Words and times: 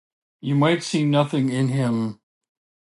You 0.39 0.55
might 0.55 0.81
see 0.81 1.05
nothing 1.05 1.49
in 1.49 1.67
him. 1.67 2.21